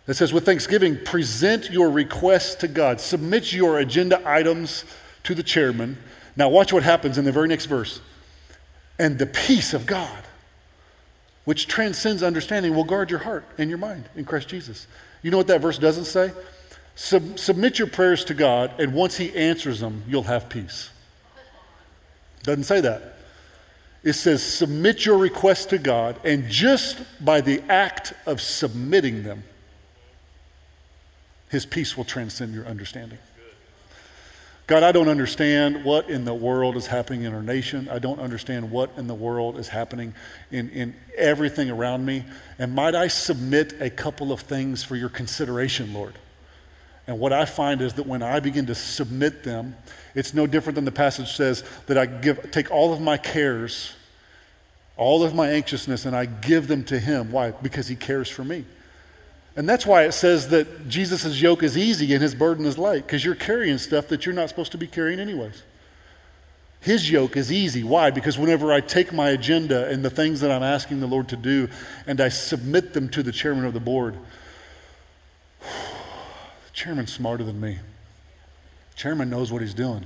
[0.07, 3.01] It says, with thanksgiving, present your requests to God.
[3.01, 4.86] Submit your agenda items
[5.23, 5.97] to the chairman.
[6.38, 7.99] Now, watch what happens in the very next verse.
[8.97, 10.23] And the peace of God,
[11.43, 14.88] which transcends understanding, will guard your heart and your mind in Christ Jesus.
[15.21, 16.31] You know what that verse doesn't say?
[17.02, 20.92] Sub- submit your prayers to God, and once He answers them, you'll have peace.
[22.44, 23.18] Doesn't say that.
[24.04, 29.46] It says, submit your requests to God, and just by the act of submitting them,
[31.50, 33.18] His peace will transcend your understanding.
[34.68, 37.90] God, I don't understand what in the world is happening in our nation.
[37.90, 40.14] I don't understand what in the world is happening
[40.52, 42.26] in, in everything around me.
[42.60, 46.14] And might I submit a couple of things for your consideration, Lord?
[47.08, 49.76] And what I find is that when I begin to submit them,
[50.14, 53.96] it's no different than the passage says that I give, take all of my cares,
[54.98, 57.32] all of my anxiousness, and I give them to Him.
[57.32, 57.52] Why?
[57.52, 58.66] Because He cares for me.
[59.56, 63.06] And that's why it says that Jesus' yoke is easy and His burden is light,
[63.06, 65.64] because you're carrying stuff that you're not supposed to be carrying, anyways.
[66.82, 67.84] His yoke is easy.
[67.84, 68.10] Why?
[68.10, 71.36] Because whenever I take my agenda and the things that I'm asking the Lord to
[71.36, 71.70] do
[72.08, 74.16] and I submit them to the chairman of the board,
[76.82, 77.78] chairman's smarter than me.
[78.96, 80.04] Chairman knows what he's doing.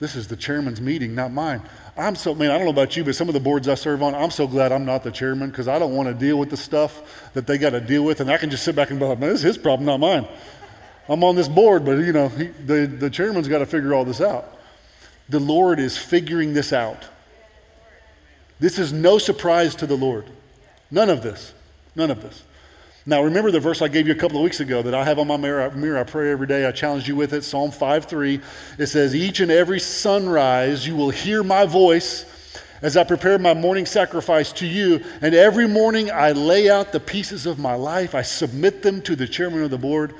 [0.00, 1.60] This is the chairman's meeting, not mine.
[1.98, 4.02] I'm so, man, I don't know about you, but some of the boards I serve
[4.02, 6.48] on, I'm so glad I'm not the chairman because I don't want to deal with
[6.48, 8.20] the stuff that they got to deal with.
[8.20, 10.00] And I can just sit back and be like, man, this is his problem, not
[10.00, 10.26] mine.
[11.10, 14.06] I'm on this board, but you know, he, the, the chairman's got to figure all
[14.06, 14.58] this out.
[15.28, 17.04] The Lord is figuring this out.
[18.60, 20.24] This is no surprise to the Lord.
[20.90, 21.52] None of this.
[21.94, 22.44] None of this.
[23.08, 25.20] Now, remember the verse I gave you a couple of weeks ago that I have
[25.20, 26.66] on my mirror, mirror I pray every day.
[26.66, 27.44] I challenge you with it.
[27.44, 28.40] Psalm 5 3.
[28.78, 32.24] It says, Each and every sunrise you will hear my voice
[32.82, 35.04] as I prepare my morning sacrifice to you.
[35.20, 38.12] And every morning I lay out the pieces of my life.
[38.12, 40.12] I submit them to the chairman of the board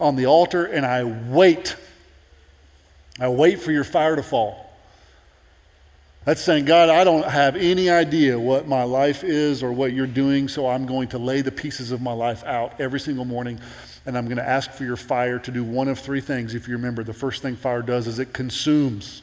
[0.00, 1.76] on the altar, and I wait.
[3.20, 4.71] I wait for your fire to fall.
[6.24, 10.06] That's saying, God, I don't have any idea what my life is or what you're
[10.06, 13.58] doing, so I'm going to lay the pieces of my life out every single morning,
[14.06, 16.54] and I'm going to ask for your fire to do one of three things.
[16.54, 19.22] If you remember, the first thing fire does is it consumes.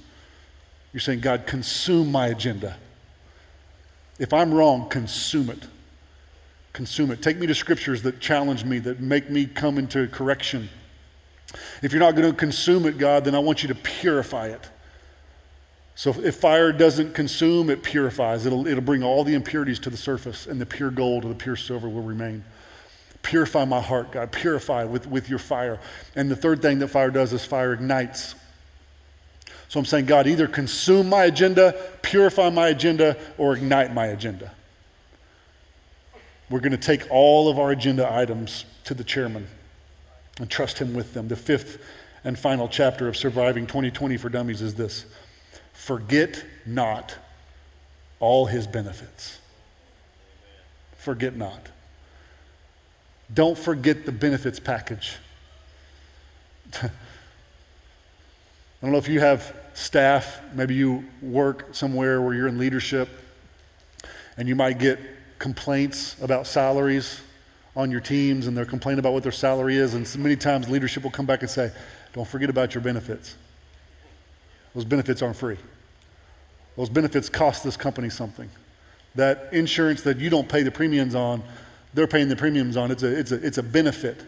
[0.91, 2.75] You're saying, God, consume my agenda.
[4.17, 5.67] If I'm wrong, consume it.
[6.73, 7.21] Consume it.
[7.21, 10.67] Take me to scriptures that challenge me, that make me come into correction.
[11.81, 14.69] If you're not going to consume it, God, then I want you to purify it.
[15.99, 18.45] So if fire doesn't consume, it purifies.
[18.45, 21.35] It'll, it'll bring all the impurities to the surface, and the pure gold or the
[21.35, 22.45] pure silver will remain.
[23.21, 24.31] Purify my heart, God.
[24.31, 25.77] Purify with, with your fire.
[26.15, 28.33] And the third thing that fire does is fire ignites.
[29.67, 34.53] So I'm saying, God, either consume my agenda, purify my agenda, or ignite my agenda.
[36.49, 39.47] We're going to take all of our agenda items to the chairman
[40.39, 41.27] and trust him with them.
[41.27, 41.77] The fifth
[42.23, 45.05] and final chapter of Surviving 2020 for Dummies is this
[45.79, 47.15] Forget not
[48.19, 49.39] all his benefits.
[50.97, 51.69] Forget not.
[53.33, 55.15] Don't forget the benefits package.
[56.83, 56.89] I
[58.81, 63.07] don't know if you have staff, maybe you work somewhere where you're in leadership
[64.35, 64.99] and you might get
[65.39, 67.21] complaints about salaries
[67.73, 69.93] on your teams and they're complaining about what their salary is.
[69.93, 71.71] And so many times leadership will come back and say,
[72.11, 73.35] Don't forget about your benefits.
[74.73, 75.57] Those benefits aren't free.
[76.77, 78.49] Those benefits cost this company something.
[79.15, 81.43] That insurance that you don't pay the premiums on,
[81.93, 82.91] they're paying the premiums on.
[82.91, 84.21] It's a, it's a, it's a benefit.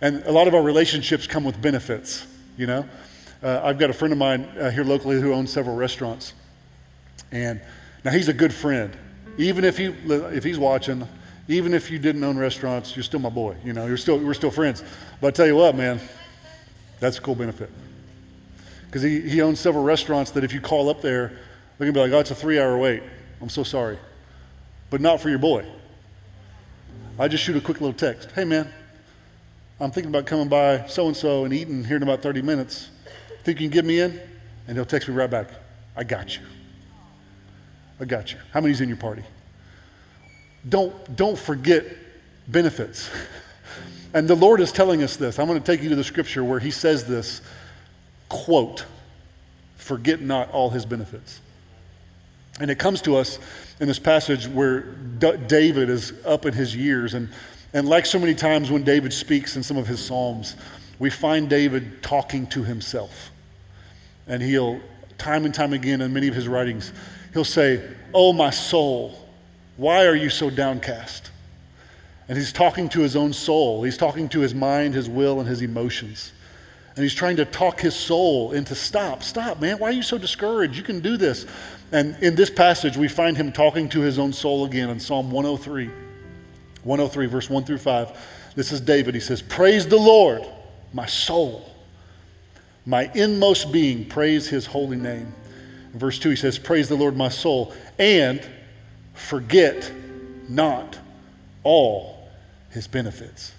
[0.00, 2.26] And a lot of our relationships come with benefits,
[2.58, 2.88] you know?
[3.42, 6.34] Uh, I've got a friend of mine uh, here locally who owns several restaurants.
[7.30, 7.60] And
[8.04, 8.96] now he's a good friend.
[9.38, 11.08] Even if, he, if he's watching,
[11.48, 13.56] even if you didn't own restaurants, you're still my boy.
[13.64, 14.82] You know, you're still, we're still friends.
[15.20, 16.00] But I tell you what, man,
[17.00, 17.70] that's a cool benefit
[18.92, 21.28] because he, he owns several restaurants that if you call up there,
[21.78, 23.02] they're going to be like, oh, it's a three hour wait.
[23.40, 23.96] I'm so sorry.
[24.90, 25.64] But not for your boy.
[27.18, 28.32] I just shoot a quick little text.
[28.32, 28.70] Hey, man,
[29.80, 32.90] I'm thinking about coming by so and so and eating here in about 30 minutes.
[33.44, 34.20] Think you can get me in?
[34.68, 35.48] And he'll text me right back.
[35.96, 36.42] I got you.
[37.98, 38.40] I got you.
[38.52, 39.24] How many's in your party?
[40.68, 41.86] Don't, don't forget
[42.46, 43.08] benefits.
[44.12, 45.38] and the Lord is telling us this.
[45.38, 47.40] I'm going to take you to the scripture where he says this
[48.32, 48.86] quote,
[49.76, 51.40] forget not all his benefits.
[52.58, 53.38] And it comes to us
[53.78, 57.12] in this passage where D- David is up in his years.
[57.14, 57.28] And,
[57.74, 60.56] and like so many times when David speaks in some of his Psalms,
[60.98, 63.30] we find David talking to himself.
[64.26, 64.80] And he'll,
[65.18, 66.92] time and time again in many of his writings,
[67.34, 69.28] he'll say, Oh, my soul,
[69.76, 71.30] why are you so downcast?
[72.28, 73.82] And he's talking to his own soul.
[73.82, 76.32] He's talking to his mind, his will, and his emotions.
[76.94, 79.78] And he's trying to talk his soul into stop, stop, man.
[79.78, 80.76] Why are you so discouraged?
[80.76, 81.46] You can do this.
[81.90, 85.30] And in this passage, we find him talking to his own soul again in Psalm
[85.30, 85.90] 103.
[86.84, 88.52] 103, verse 1 through 5.
[88.54, 89.14] This is David.
[89.14, 90.44] He says, Praise the Lord,
[90.92, 91.70] my soul.
[92.84, 95.32] My inmost being, praise his holy name.
[95.92, 98.46] In verse 2, he says, Praise the Lord, my soul, and
[99.14, 99.92] forget
[100.48, 100.98] not
[101.62, 102.28] all
[102.70, 103.52] his benefits.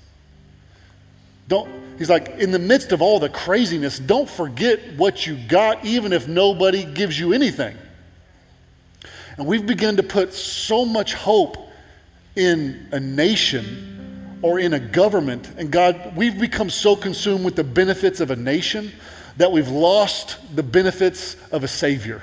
[1.48, 5.84] Don't, he's like, in the midst of all the craziness, don't forget what you got,
[5.86, 7.78] even if nobody gives you anything.
[9.38, 11.58] And we've begun to put so much hope
[12.36, 15.52] in a nation or in a government.
[15.58, 18.92] And God, we've become so consumed with the benefits of a nation
[19.38, 22.22] that we've lost the benefits of a Savior.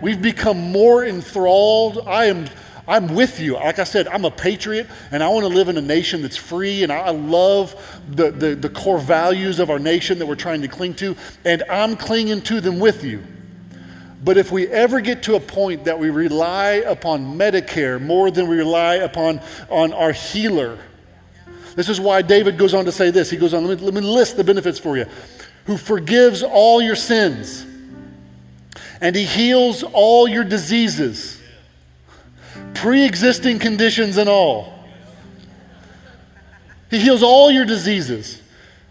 [0.00, 2.06] We've become more enthralled.
[2.06, 2.46] I am
[2.86, 3.54] I'm with you.
[3.54, 6.36] Like I said, I'm a patriot and I want to live in a nation that's
[6.36, 7.74] free and I love
[8.08, 11.62] the, the, the, core values of our nation that we're trying to cling to, and
[11.70, 13.22] I'm clinging to them with you.
[14.24, 18.48] But if we ever get to a point that we rely upon Medicare more than
[18.48, 20.78] we rely upon on our healer,
[21.74, 23.30] this is why David goes on to say this.
[23.30, 25.06] He goes on, let me, let me list the benefits for you.
[25.66, 27.64] Who forgives all your sins,
[29.00, 31.41] and he heals all your diseases
[32.82, 34.74] pre existing conditions and all.
[36.90, 38.42] He heals all your diseases.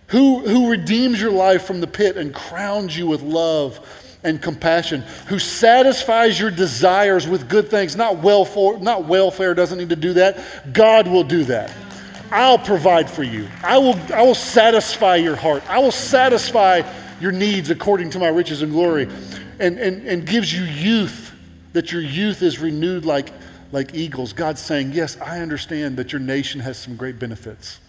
[0.07, 3.79] Who, who redeems your life from the pit and crowns you with love
[4.23, 7.95] and compassion, who satisfies your desires with good things.
[7.95, 10.73] Not welfare, not welfare doesn't need to do that.
[10.73, 11.73] God will do that.
[12.29, 13.47] I'll provide for you.
[13.61, 15.63] I will, I will satisfy your heart.
[15.69, 16.81] I will satisfy
[17.19, 19.09] your needs according to my riches and glory.
[19.59, 21.33] And, and, and gives you youth,
[21.73, 23.31] that your youth is renewed like
[23.71, 24.33] like eagles.
[24.33, 27.79] God's saying, Yes, I understand that your nation has some great benefits.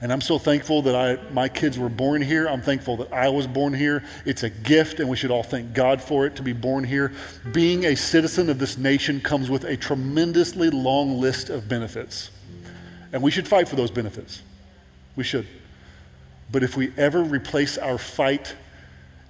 [0.00, 2.46] And I'm so thankful that I, my kids were born here.
[2.46, 4.04] I'm thankful that I was born here.
[4.26, 7.12] It's a gift, and we should all thank God for it to be born here.
[7.52, 12.30] Being a citizen of this nation comes with a tremendously long list of benefits.
[13.12, 14.42] And we should fight for those benefits.
[15.16, 15.46] We should.
[16.50, 18.56] But if we ever replace our fight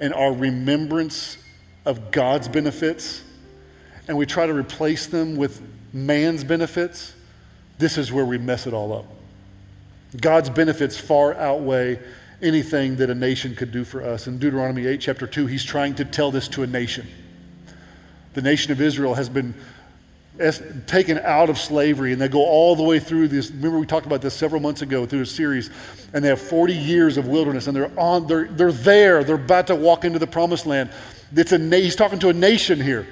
[0.01, 1.39] and our remembrance
[1.85, 3.23] of God's benefits
[4.07, 7.15] and we try to replace them with man's benefits,
[7.79, 9.07] this is where we mess it all up.
[10.21, 11.99] God's benefits far outweigh
[12.43, 14.27] anything that a nation could do for us.
[14.27, 17.07] In Deuteronomy 8, chapter 2, he's trying to tell this to a nation.
[18.35, 19.55] The nation of Israel has been
[20.87, 24.05] taken out of slavery and they go all the way through this remember we talked
[24.05, 25.71] about this several months ago through a series
[26.13, 29.69] and they have 40 years of wilderness and they're on they're, they're there they're about
[29.69, 30.91] to walk into the promised land
[31.37, 33.07] it's a he's talking to a nation here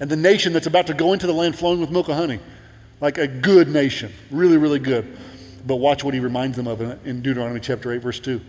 [0.00, 2.40] and the nation that's about to go into the land flowing with milk and honey.
[3.00, 5.16] Like a good nation, really, really good.
[5.66, 8.40] But watch what he reminds them of in Deuteronomy chapter 8, verse 2.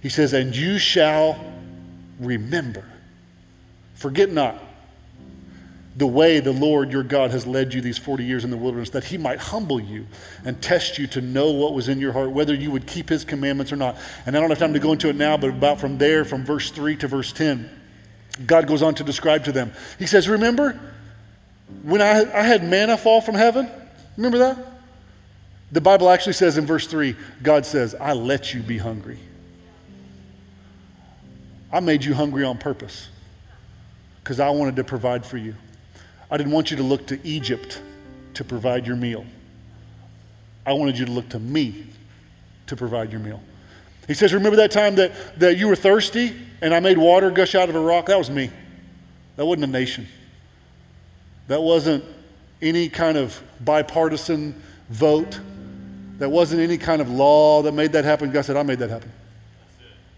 [0.00, 1.42] He says, And you shall
[2.18, 2.84] remember,
[3.94, 4.62] forget not
[5.96, 8.90] the way the Lord your God has led you these 40 years in the wilderness,
[8.90, 10.06] that he might humble you
[10.44, 13.24] and test you to know what was in your heart, whether you would keep his
[13.24, 13.96] commandments or not.
[14.24, 16.44] And I don't have time to go into it now, but about from there, from
[16.44, 17.79] verse 3 to verse 10.
[18.46, 19.72] God goes on to describe to them.
[19.98, 20.78] He says, Remember
[21.82, 23.68] when I, I had manna fall from heaven?
[24.16, 24.66] Remember that?
[25.72, 29.18] The Bible actually says in verse 3 God says, I let you be hungry.
[31.72, 33.08] I made you hungry on purpose
[34.22, 35.54] because I wanted to provide for you.
[36.30, 37.80] I didn't want you to look to Egypt
[38.34, 39.24] to provide your meal.
[40.66, 41.86] I wanted you to look to me
[42.66, 43.40] to provide your meal.
[44.06, 47.54] He says, Remember that time that, that you were thirsty and I made water gush
[47.54, 48.06] out of a rock?
[48.06, 48.50] That was me.
[49.36, 50.06] That wasn't a nation.
[51.48, 52.04] That wasn't
[52.62, 55.40] any kind of bipartisan vote.
[56.18, 58.30] That wasn't any kind of law that made that happen.
[58.30, 59.10] God said, I made that happen.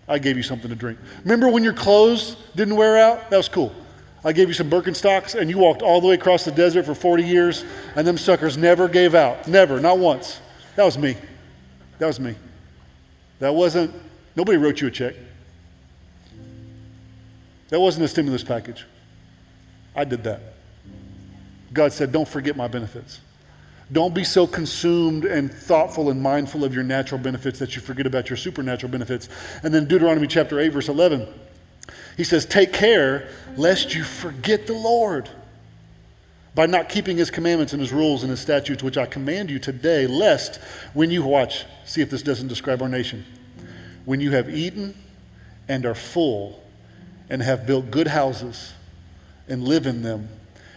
[0.08, 0.98] I gave you something to drink.
[1.22, 3.30] Remember when your clothes didn't wear out?
[3.30, 3.72] That was cool.
[4.24, 6.94] I gave you some Birkenstocks and you walked all the way across the desert for
[6.94, 7.64] 40 years
[7.96, 9.48] and them suckers never gave out.
[9.48, 10.40] Never, not once.
[10.76, 11.16] That was me.
[11.98, 12.34] That was me.
[13.38, 13.94] That wasn't,
[14.36, 15.14] nobody wrote you a check.
[17.72, 18.84] That wasn't a stimulus package.
[19.96, 20.42] I did that.
[21.72, 23.20] God said, Don't forget my benefits.
[23.90, 28.06] Don't be so consumed and thoughtful and mindful of your natural benefits that you forget
[28.06, 29.30] about your supernatural benefits.
[29.62, 31.26] And then Deuteronomy chapter 8, verse 11,
[32.14, 35.30] he says, Take care lest you forget the Lord
[36.54, 39.58] by not keeping his commandments and his rules and his statutes, which I command you
[39.58, 40.56] today, lest
[40.92, 43.24] when you watch, see if this doesn't describe our nation,
[44.04, 44.94] when you have eaten
[45.70, 46.61] and are full
[47.32, 48.74] and have built good houses
[49.48, 50.28] and live in them.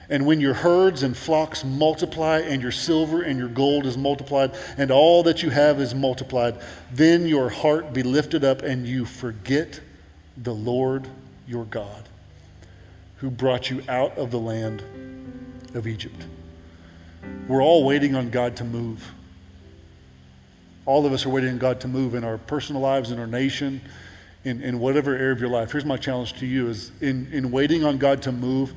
[0.10, 4.56] And when your herds and flocks multiply, and your silver and your gold is multiplied,
[4.78, 6.56] and all that you have is multiplied,
[6.90, 9.82] then your heart be lifted up, and you forget
[10.38, 11.10] the Lord
[11.46, 12.08] your God,
[13.18, 14.82] who brought you out of the land
[15.74, 16.24] of Egypt.
[17.50, 19.12] We're all waiting on God to move.
[20.86, 23.28] All of us are waiting on God to move in our personal lives, in our
[23.28, 23.82] nation,
[24.46, 25.72] in, in whatever area of your life.
[25.72, 28.74] Here's my challenge to you is in, in waiting on God to move,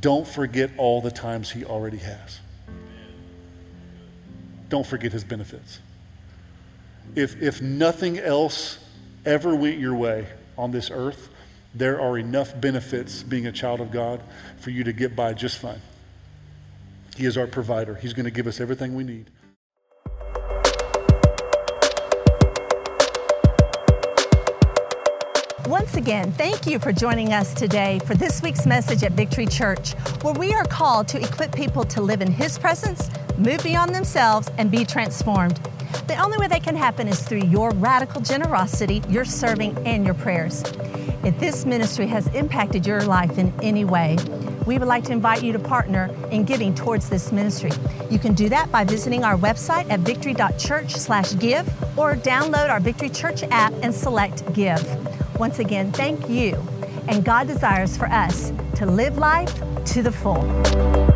[0.00, 2.40] don't forget all the times He already has.
[4.68, 5.80] Don't forget His benefits.
[7.16, 8.78] If, if nothing else
[9.24, 10.28] ever went your way
[10.58, 11.30] on this earth,
[11.74, 14.20] there are enough benefits being a child of God
[14.58, 15.80] for you to get by just fine.
[17.16, 17.94] He is our provider.
[17.94, 19.30] He's going to give us everything we need.
[25.68, 29.92] Once again, thank you for joining us today for this week's message at Victory Church,
[30.22, 34.50] where we are called to equip people to live in His presence, move beyond themselves,
[34.56, 35.56] and be transformed.
[36.06, 40.14] The only way that can happen is through your radical generosity, your serving, and your
[40.14, 40.62] prayers.
[41.22, 44.16] If this ministry has impacted your life in any way,
[44.64, 47.72] we would like to invite you to partner in giving towards this ministry.
[48.10, 53.42] You can do that by visiting our website at victory.church/give or download our Victory Church
[53.50, 54.82] app and select Give.
[55.38, 56.54] Once again, thank you.
[57.06, 59.54] And God desires for us to live life
[59.86, 61.07] to the full.